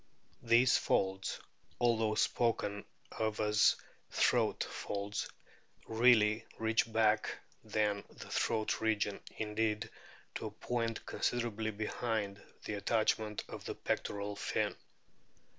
These 0.41 0.79
folds, 0.79 1.39
although 1.79 2.15
spoken 2.15 2.85
of 3.11 3.39
as 3.39 3.75
throat 4.09 4.63
folds, 4.63 5.27
really 5.85 6.43
reach 6.57 6.81
further 6.85 6.93
back 6.95 7.37
than 7.63 8.03
the 8.09 8.31
throat 8.31 8.81
region 8.81 9.21
indeed, 9.37 9.91
to 10.33 10.47
a 10.47 10.49
point 10.49 11.05
considerably 11.05 11.69
behind 11.69 12.41
the 12.65 12.73
attachment 12.73 13.43
of 13.47 13.63
the 13.65 13.75
pectoral 13.75 14.35
fin. 14.35 14.75